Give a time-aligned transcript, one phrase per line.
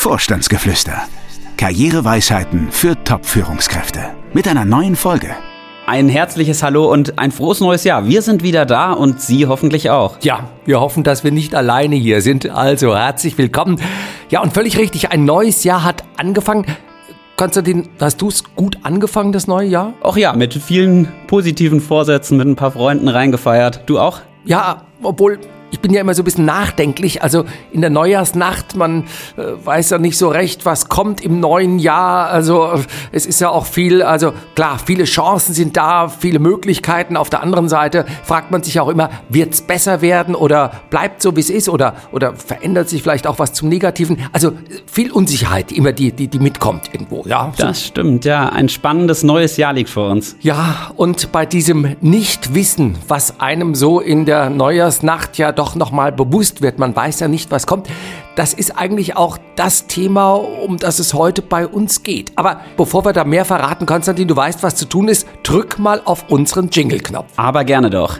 [0.00, 1.02] Vorstandsgeflüster.
[1.58, 4.00] Karriereweisheiten für Top-Führungskräfte.
[4.32, 5.28] Mit einer neuen Folge.
[5.86, 8.06] Ein herzliches Hallo und ein frohes neues Jahr.
[8.08, 10.16] Wir sind wieder da und Sie hoffentlich auch.
[10.22, 12.48] Ja, wir hoffen, dass wir nicht alleine hier sind.
[12.48, 13.78] Also herzlich willkommen.
[14.30, 16.64] Ja, und völlig richtig, ein neues Jahr hat angefangen.
[17.36, 19.92] Konstantin, hast du es gut angefangen, das neue Jahr?
[20.00, 23.82] Auch ja, mit vielen positiven Vorsätzen, mit ein paar Freunden reingefeiert.
[23.84, 24.20] Du auch?
[24.46, 25.40] Ja, obwohl
[25.70, 27.22] ich bin ja immer so ein bisschen nachdenklich.
[27.22, 29.04] Also in der Neujahrsnacht, man
[29.36, 32.28] äh, weiß ja nicht so recht, was kommt im neuen Jahr.
[32.28, 32.78] Also äh,
[33.12, 37.16] es ist ja auch viel, also klar, viele Chancen sind da, viele Möglichkeiten.
[37.16, 41.22] Auf der anderen Seite fragt man sich auch immer, wird es besser werden oder bleibt
[41.22, 44.18] so, wie es ist oder, oder verändert sich vielleicht auch was zum Negativen.
[44.32, 44.52] Also
[44.86, 47.24] viel Unsicherheit immer, die, die, die mitkommt irgendwo.
[47.26, 47.64] Ja, so.
[47.64, 48.48] Das stimmt, ja.
[48.48, 50.36] Ein spannendes neues Jahr liegt vor uns.
[50.40, 56.62] Ja, und bei diesem Nichtwissen, was einem so in der Neujahrsnacht ja doch nochmal bewusst
[56.62, 56.78] wird.
[56.78, 57.86] Man weiß ja nicht, was kommt.
[58.34, 62.32] Das ist eigentlich auch das Thema, um das es heute bei uns geht.
[62.36, 66.00] Aber bevor wir da mehr verraten, Konstantin, du weißt, was zu tun ist, drück mal
[66.06, 67.32] auf unseren Jingle-Knopf.
[67.36, 68.18] Aber gerne doch.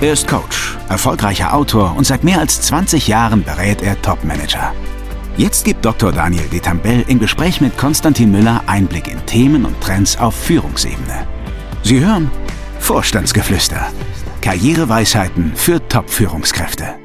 [0.00, 4.72] Er ist Coach, erfolgreicher Autor und seit mehr als 20 Jahren berät er Top-Manager.
[5.36, 6.10] Jetzt gibt Dr.
[6.10, 11.24] Daniel Detambell im Gespräch mit Konstantin Müller Einblick in Themen und Trends auf Führungsebene.
[11.84, 12.32] Sie hören
[12.80, 13.86] Vorstandsgeflüster
[14.42, 16.96] Karriereweisheiten für Top-Führungskräfte.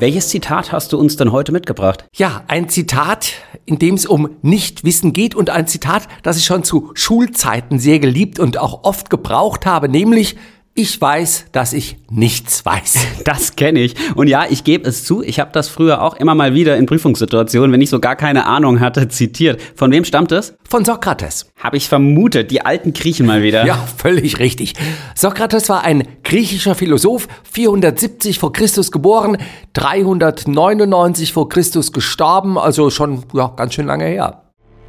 [0.00, 2.04] Welches Zitat hast du uns denn heute mitgebracht?
[2.16, 6.64] Ja, ein Zitat, in dem es um Nichtwissen geht und ein Zitat, das ich schon
[6.64, 10.36] zu Schulzeiten sehr geliebt und auch oft gebraucht habe, nämlich
[10.74, 12.98] ich weiß, dass ich nichts weiß.
[13.24, 13.94] Das kenne ich.
[14.16, 16.86] Und ja, ich gebe es zu, ich habe das früher auch immer mal wieder in
[16.86, 19.60] Prüfungssituationen, wenn ich so gar keine Ahnung hatte, zitiert.
[19.76, 20.54] Von wem stammt es?
[20.68, 21.50] Von Sokrates.
[21.58, 23.66] Habe ich vermutet, die alten Griechen mal wieder.
[23.66, 24.74] Ja, völlig richtig.
[25.14, 29.36] Sokrates war ein griechischer Philosoph, 470 vor Christus geboren,
[29.74, 34.44] 399 vor Christus gestorben, also schon ja, ganz schön lange her.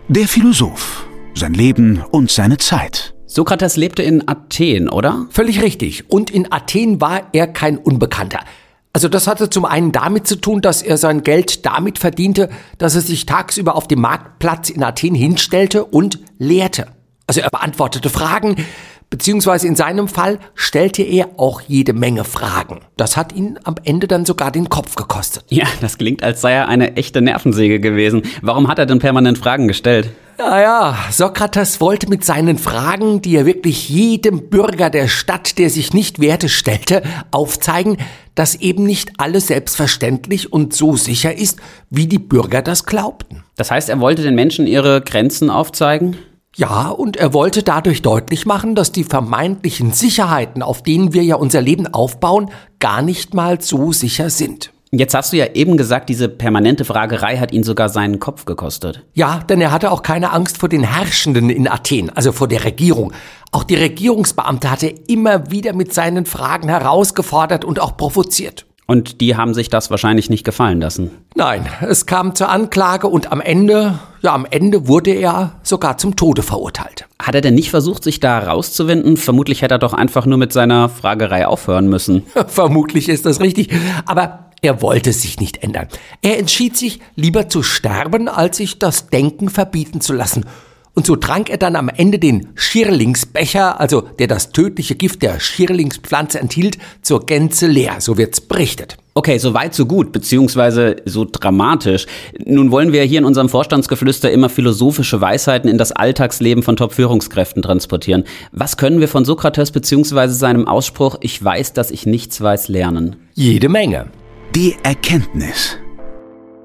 [0.08, 3.14] Der Philosoph, sein Leben und seine Zeit.
[3.32, 5.26] Sokrates lebte in Athen, oder?
[5.30, 6.12] Völlig richtig.
[6.12, 8.42] Und in Athen war er kein Unbekannter.
[8.92, 12.96] Also das hatte zum einen damit zu tun, dass er sein Geld damit verdiente, dass
[12.96, 16.88] er sich tagsüber auf dem Marktplatz in Athen hinstellte und lehrte.
[17.26, 18.58] Also er beantwortete Fragen,
[19.10, 22.82] beziehungsweise in seinem Fall stellte er auch jede Menge Fragen.
[22.98, 25.46] Das hat ihn am Ende dann sogar den Kopf gekostet.
[25.48, 28.24] Ja, das klingt, als sei er eine echte Nervensäge gewesen.
[28.42, 30.10] Warum hat er denn permanent Fragen gestellt?
[30.44, 35.94] Naja, Sokrates wollte mit seinen Fragen, die er wirklich jedem Bürger der Stadt, der sich
[35.94, 37.98] nicht Werte stellte, aufzeigen,
[38.34, 41.60] dass eben nicht alles selbstverständlich und so sicher ist,
[41.92, 43.44] wie die Bürger das glaubten.
[43.56, 46.18] Das heißt, er wollte den Menschen ihre Grenzen aufzeigen?
[46.56, 51.36] Ja, und er wollte dadurch deutlich machen, dass die vermeintlichen Sicherheiten, auf denen wir ja
[51.36, 54.72] unser Leben aufbauen, gar nicht mal so sicher sind.
[54.94, 59.06] Jetzt hast du ja eben gesagt, diese permanente Fragerei hat ihn sogar seinen Kopf gekostet.
[59.14, 62.66] Ja, denn er hatte auch keine Angst vor den Herrschenden in Athen, also vor der
[62.66, 63.14] Regierung.
[63.54, 68.66] Auch die Regierungsbeamte hatte er immer wieder mit seinen Fragen herausgefordert und auch provoziert.
[68.86, 71.12] Und die haben sich das wahrscheinlich nicht gefallen lassen.
[71.36, 76.18] Nein, es kam zur Anklage und am Ende, ja, am Ende wurde er sogar zum
[76.18, 77.08] Tode verurteilt.
[77.18, 79.16] Hat er denn nicht versucht, sich da rauszuwinden?
[79.16, 82.24] Vermutlich hätte er doch einfach nur mit seiner Fragerei aufhören müssen.
[82.48, 83.70] Vermutlich ist das richtig.
[84.06, 85.88] Aber er wollte sich nicht ändern.
[86.22, 90.46] Er entschied sich, lieber zu sterben, als sich das Denken verbieten zu lassen.
[90.94, 95.40] Und so trank er dann am Ende den Schirlingsbecher, also der das tödliche Gift der
[95.40, 98.98] Schirlingspflanze enthielt, zur Gänze leer, so wird's berichtet.
[99.14, 102.08] Okay, so weit, so gut, beziehungsweise so dramatisch.
[102.46, 107.62] Nun wollen wir hier in unserem Vorstandsgeflüster immer philosophische Weisheiten in das Alltagsleben von Top-Führungskräften
[107.62, 108.26] transportieren.
[108.52, 113.16] Was können wir von Sokrates beziehungsweise seinem Ausspruch, ich weiß, dass ich nichts weiß, lernen?
[113.34, 114.08] Jede Menge.
[114.56, 115.78] Die Erkenntnis.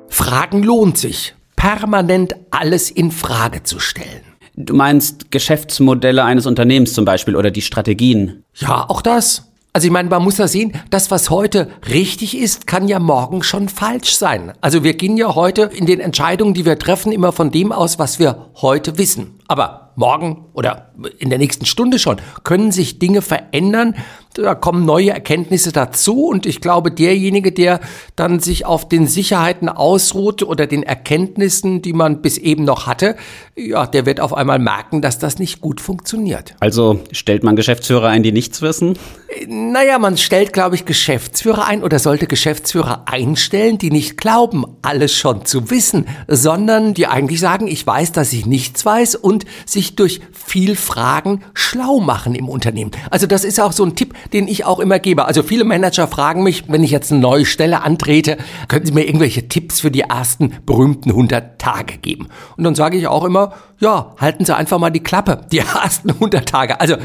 [0.09, 1.37] Fragen lohnt sich.
[1.55, 4.23] Permanent alles in Frage zu stellen.
[4.57, 8.43] Du meinst Geschäftsmodelle eines Unternehmens zum Beispiel oder die Strategien?
[8.57, 9.53] Ja, auch das.
[9.73, 13.45] Also ich meine, man muss ja sehen, das, was heute richtig ist, kann ja morgen
[13.45, 14.53] schon falsch sein.
[14.61, 18.01] Also wir gehen ja heute in den Entscheidungen, die wir treffen, immer von dem aus,
[18.01, 19.39] was wir heute wissen.
[19.47, 23.95] Aber morgen oder in der nächsten Stunde schon können sich Dinge verändern,
[24.39, 27.81] da kommen neue Erkenntnisse dazu und ich glaube, derjenige, der
[28.17, 33.17] dann sich auf den Sicherheiten ausruht oder den Erkenntnissen, die man bis eben noch hatte,
[33.57, 36.55] ja, der wird auf einmal merken, dass das nicht gut funktioniert.
[36.61, 38.99] Also stellt man Geschäftsführer ein, die nichts wissen?
[39.47, 45.15] Naja, man stellt, glaube ich, Geschäftsführer ein oder sollte Geschäftsführer einstellen, die nicht glauben, alles
[45.15, 49.97] schon zu wissen, sondern die eigentlich sagen, ich weiß, dass ich nichts weiß und sich
[49.97, 52.93] durch viel Fragen schlau machen im Unternehmen.
[53.11, 55.25] Also das ist auch so ein Tipp, den ich auch immer gebe.
[55.27, 58.37] Also viele Manager fragen mich, wenn ich jetzt eine neue Stelle antrete,
[58.69, 62.29] können Sie mir irgendwelche Tipps für die ersten berühmten 100 Tage geben?
[62.57, 66.11] Und dann sage ich auch immer, ja, halten Sie einfach mal die Klappe, die ersten
[66.11, 66.81] 100 Tage.
[66.81, 66.97] Also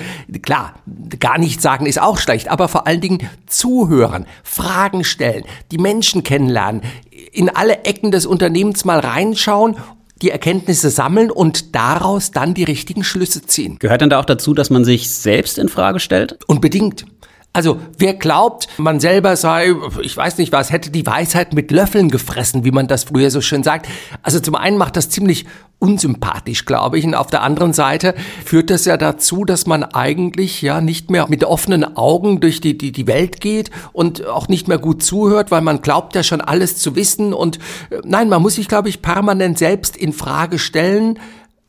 [0.41, 0.75] klar,
[1.19, 6.24] gar nichts sagen ist auch schlecht, aber vor allen Dingen zuhören, Fragen stellen, die Menschen
[6.24, 6.81] kennenlernen,
[7.31, 9.75] in alle Ecken des Unternehmens mal reinschauen
[10.21, 13.77] die Erkenntnisse sammeln und daraus dann die richtigen Schlüsse ziehen.
[13.79, 16.38] Gehört denn da auch dazu, dass man sich selbst in Frage stellt?
[16.47, 17.06] Unbedingt.
[17.53, 22.09] Also wer glaubt, man selber sei, ich weiß nicht was, hätte die Weisheit mit Löffeln
[22.09, 23.88] gefressen, wie man das früher so schön sagt.
[24.24, 25.45] Also zum einen macht das ziemlich
[25.77, 28.13] unsympathisch, glaube ich, und auf der anderen Seite
[28.45, 32.77] führt das ja dazu, dass man eigentlich ja nicht mehr mit offenen Augen durch die,
[32.77, 36.39] die, die Welt geht und auch nicht mehr gut zuhört, weil man glaubt ja schon
[36.39, 37.57] alles zu wissen und
[37.89, 41.19] äh, nein, man muss sich, glaube ich, permanent selbst in Frage stellen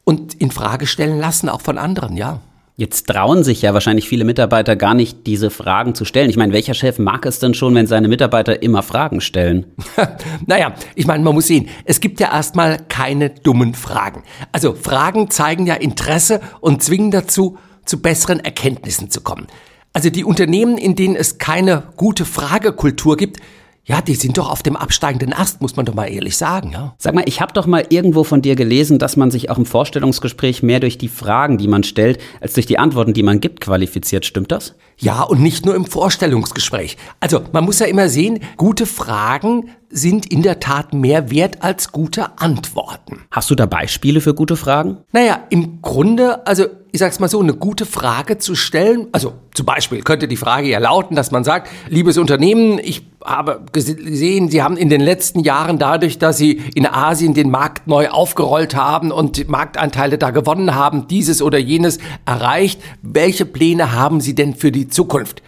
[0.04, 2.40] und in Frage stellen lassen, auch von anderen, ja.
[2.82, 6.28] Jetzt trauen sich ja wahrscheinlich viele Mitarbeiter gar nicht, diese Fragen zu stellen.
[6.30, 9.66] Ich meine, welcher Chef mag es denn schon, wenn seine Mitarbeiter immer Fragen stellen?
[10.46, 14.24] naja, ich meine, man muss sehen, es gibt ja erstmal keine dummen Fragen.
[14.50, 19.46] Also Fragen zeigen ja Interesse und zwingen dazu, zu besseren Erkenntnissen zu kommen.
[19.92, 23.38] Also die Unternehmen, in denen es keine gute Fragekultur gibt,
[23.84, 26.94] ja, die sind doch auf dem absteigenden Ast, muss man doch mal ehrlich sagen, ja.
[26.98, 29.66] Sag mal, ich habe doch mal irgendwo von dir gelesen, dass man sich auch im
[29.66, 33.60] Vorstellungsgespräch mehr durch die Fragen, die man stellt, als durch die Antworten, die man gibt,
[33.60, 34.24] qualifiziert.
[34.24, 34.76] Stimmt das?
[34.98, 36.96] Ja, und nicht nur im Vorstellungsgespräch.
[37.18, 41.90] Also, man muss ja immer sehen, gute Fragen sind in der Tat mehr wert als
[41.90, 43.22] gute Antworten.
[43.32, 44.98] Hast du da Beispiele für gute Fragen?
[45.10, 49.64] Naja, im Grunde, also ich sag's mal so, eine gute Frage zu stellen, also zum
[49.64, 54.62] Beispiel könnte die Frage ja lauten, dass man sagt, liebes Unternehmen, ich habe gesehen, Sie
[54.62, 59.10] haben in den letzten Jahren dadurch, dass Sie in Asien den Markt neu aufgerollt haben
[59.10, 62.82] und Marktanteile da gewonnen haben, dieses oder jenes erreicht.
[63.00, 65.42] Welche Pläne haben Sie denn für die Zukunft?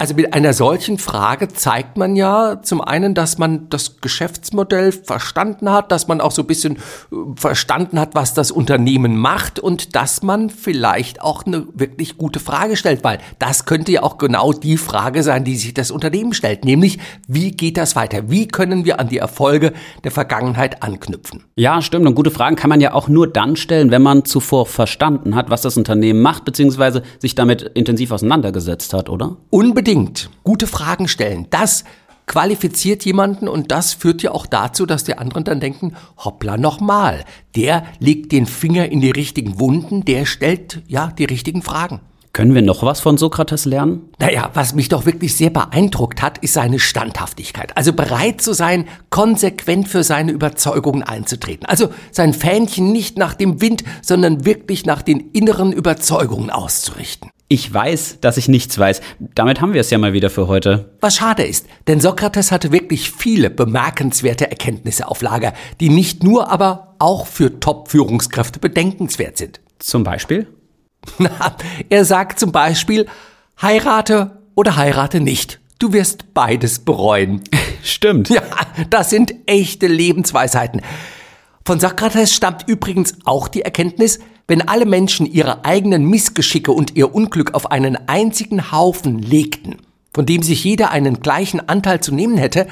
[0.00, 5.70] Also mit einer solchen Frage zeigt man ja zum einen, dass man das Geschäftsmodell verstanden
[5.70, 9.94] hat, dass man auch so ein bisschen äh, verstanden hat, was das Unternehmen macht und
[9.94, 14.54] dass man vielleicht auch eine wirklich gute Frage stellt, weil das könnte ja auch genau
[14.54, 16.98] die Frage sein, die sich das Unternehmen stellt, nämlich
[17.28, 18.30] wie geht das weiter?
[18.30, 21.44] Wie können wir an die Erfolge der Vergangenheit anknüpfen?
[21.56, 22.06] Ja, stimmt.
[22.06, 25.50] Und gute Fragen kann man ja auch nur dann stellen, wenn man zuvor verstanden hat,
[25.50, 29.36] was das Unternehmen macht, beziehungsweise sich damit intensiv auseinandergesetzt hat, oder?
[29.50, 31.46] Unbedingt unbedingt gute Fragen stellen.
[31.50, 31.84] Das
[32.26, 37.24] qualifiziert jemanden und das führt ja auch dazu, dass die anderen dann denken, hoppla nochmal,
[37.56, 42.00] der legt den Finger in die richtigen Wunden, der stellt ja die richtigen Fragen.
[42.32, 44.02] Können wir noch was von Sokrates lernen?
[44.20, 47.76] Naja, was mich doch wirklich sehr beeindruckt hat, ist seine Standhaftigkeit.
[47.76, 51.66] Also bereit zu sein, konsequent für seine Überzeugungen einzutreten.
[51.66, 57.30] Also sein Fähnchen nicht nach dem Wind, sondern wirklich nach den inneren Überzeugungen auszurichten.
[57.52, 59.00] Ich weiß, dass ich nichts weiß.
[59.18, 60.92] Damit haben wir es ja mal wieder für heute.
[61.00, 66.48] Was schade ist, denn Sokrates hatte wirklich viele bemerkenswerte Erkenntnisse auf Lager, die nicht nur,
[66.48, 69.60] aber auch für Top-Führungskräfte bedenkenswert sind.
[69.80, 70.46] Zum Beispiel?
[71.18, 71.56] Na,
[71.88, 73.06] er sagt zum Beispiel,
[73.60, 75.58] heirate oder heirate nicht.
[75.80, 77.42] Du wirst beides bereuen.
[77.82, 78.28] Stimmt.
[78.28, 78.42] Ja,
[78.90, 80.82] das sind echte Lebensweisheiten.
[81.64, 84.18] Von Sokrates stammt übrigens auch die Erkenntnis,
[84.48, 89.76] wenn alle Menschen ihre eigenen Missgeschicke und ihr Unglück auf einen einzigen Haufen legten,
[90.12, 92.66] von dem sich jeder einen gleichen Anteil zu nehmen hätte,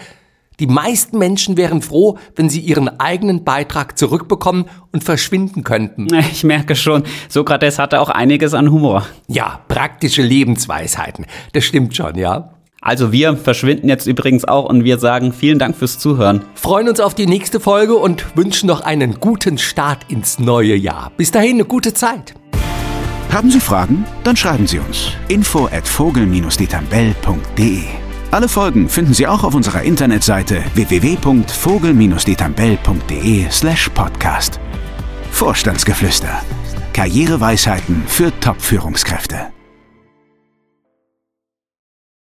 [0.58, 6.08] die meisten Menschen wären froh, wenn sie ihren eigenen Beitrag zurückbekommen und verschwinden könnten.
[6.32, 9.06] Ich merke schon, Sokrates hatte auch einiges an Humor.
[9.28, 11.26] Ja, praktische Lebensweisheiten.
[11.52, 12.57] Das stimmt schon, ja.
[12.80, 16.42] Also wir verschwinden jetzt übrigens auch und wir sagen vielen Dank fürs Zuhören.
[16.54, 21.10] Freuen uns auf die nächste Folge und wünschen noch einen guten Start ins neue Jahr.
[21.16, 22.34] Bis dahin eine gute Zeit.
[23.30, 24.06] Haben Sie Fragen?
[24.24, 25.12] Dann schreiben Sie uns.
[25.28, 27.82] Info at vogel-detambell.de
[28.30, 34.58] Alle Folgen finden Sie auch auf unserer Internetseite www.vogel-detambell.de slash podcast.
[35.30, 36.40] Vorstandsgeflüster.
[36.94, 39.50] Karriereweisheiten für Top-Führungskräfte.